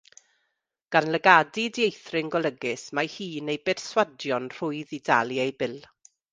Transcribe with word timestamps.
Gan 0.95 1.09
lygadu 1.15 1.65
dieithryn 1.75 2.33
golygus, 2.37 2.87
mae 3.01 3.13
hi'n 3.19 3.53
ei 3.55 3.63
berswadio'n 3.69 4.51
rhwydd 4.57 4.99
i 5.01 5.03
dalu 5.13 5.43
ei 5.49 5.59
bil. 5.63 5.81